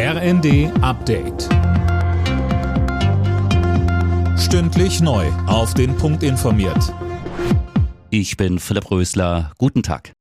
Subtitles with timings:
[0.00, 1.48] RND Update.
[4.38, 5.26] Stündlich neu.
[5.48, 6.94] Auf den Punkt informiert.
[8.08, 9.50] Ich bin Philipp Rösler.
[9.58, 10.12] Guten Tag.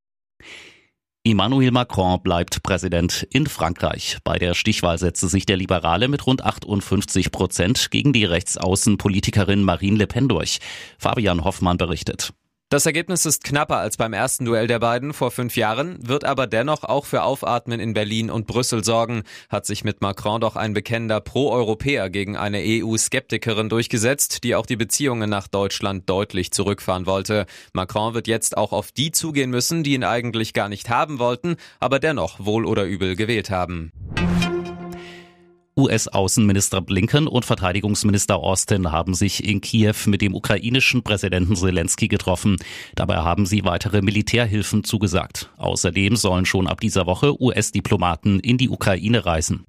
[1.24, 4.18] Emmanuel Macron bleibt Präsident in Frankreich.
[4.24, 10.00] Bei der Stichwahl setzte sich der Liberale mit rund 58 Prozent gegen die Rechtsaußenpolitikerin Marine
[10.00, 10.58] Le Pen durch.
[10.98, 12.34] Fabian Hoffmann berichtet.
[12.70, 16.48] Das Ergebnis ist knapper als beim ersten Duell der beiden vor fünf Jahren, wird aber
[16.48, 20.74] dennoch auch für Aufatmen in Berlin und Brüssel sorgen, hat sich mit Macron doch ein
[20.74, 27.46] bekennender Pro-Europäer gegen eine EU-Skeptikerin durchgesetzt, die auch die Beziehungen nach Deutschland deutlich zurückfahren wollte.
[27.72, 31.56] Macron wird jetzt auch auf die zugehen müssen, die ihn eigentlich gar nicht haben wollten,
[31.80, 33.94] aber dennoch wohl oder übel gewählt haben.
[35.88, 42.58] US-Außenminister Blinken und Verteidigungsminister Austin haben sich in Kiew mit dem ukrainischen Präsidenten Zelensky getroffen.
[42.96, 45.50] Dabei haben sie weitere Militärhilfen zugesagt.
[45.58, 49.66] Außerdem sollen schon ab dieser Woche US-Diplomaten in die Ukraine reisen.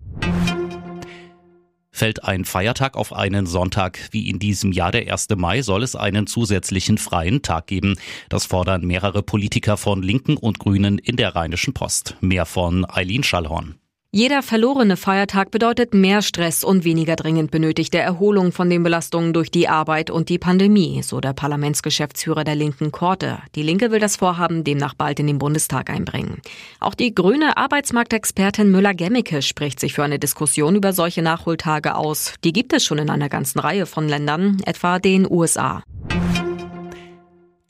[1.93, 5.29] Fällt ein Feiertag auf einen Sonntag wie in diesem Jahr der 1.
[5.37, 7.97] Mai, soll es einen zusätzlichen freien Tag geben.
[8.29, 12.17] Das fordern mehrere Politiker von Linken und Grünen in der Rheinischen Post.
[12.20, 13.77] Mehr von Eileen Schallhorn.
[14.11, 19.51] Jeder verlorene Feiertag bedeutet mehr Stress und weniger dringend benötigte Erholung von den Belastungen durch
[19.51, 23.41] die Arbeit und die Pandemie, so der Parlamentsgeschäftsführer der Linken Korte.
[23.55, 26.41] Die Linke will das Vorhaben demnach bald in den Bundestag einbringen.
[26.81, 32.33] Auch die grüne Arbeitsmarktexpertin Müller-Gemmicke spricht sich für eine Diskussion über solche Nachholtage aus.
[32.45, 35.83] Die gibt es schon in einer ganzen Reihe von Ländern, etwa den USA.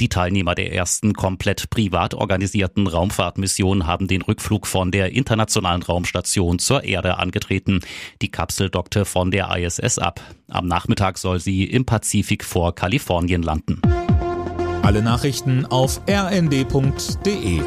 [0.01, 6.61] Die Teilnehmer der ersten komplett privat organisierten Raumfahrtmission haben den Rückflug von der Internationalen Raumstation
[6.61, 7.81] zur Erde angetreten.
[8.23, 10.21] Die Kapsel dockte von der ISS ab.
[10.49, 13.83] Am Nachmittag soll sie im Pazifik vor Kalifornien landen.
[14.83, 17.61] Alle Nachrichten auf rnd.de